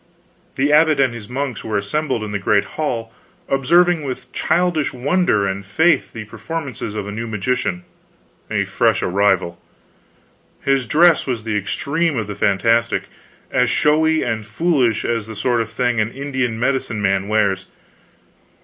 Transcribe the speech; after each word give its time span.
The 0.55 0.73
abbot 0.73 0.99
and 0.99 1.13
his 1.13 1.29
monks 1.29 1.63
were 1.63 1.77
assembled 1.77 2.23
in 2.23 2.31
the 2.31 2.39
great 2.39 2.63
hall, 2.73 3.13
observing 3.47 4.01
with 4.03 4.33
childish 4.33 4.91
wonder 4.93 5.45
and 5.45 5.63
faith 5.63 6.11
the 6.11 6.25
performances 6.25 6.95
of 6.95 7.05
a 7.07 7.11
new 7.11 7.27
magician, 7.27 7.83
a 8.49 8.65
fresh 8.65 9.03
arrival. 9.03 9.59
His 10.63 10.87
dress 10.87 11.27
was 11.27 11.43
the 11.43 11.55
extreme 11.55 12.17
of 12.17 12.25
the 12.25 12.33
fantastic; 12.33 13.03
as 13.51 13.69
showy 13.69 14.23
and 14.23 14.43
foolish 14.43 15.05
as 15.05 15.27
the 15.27 15.35
sort 15.35 15.61
of 15.61 15.69
thing 15.69 15.99
an 15.99 16.11
Indian 16.11 16.59
medicine 16.59 16.99
man 16.99 17.27
wears. 17.27 17.67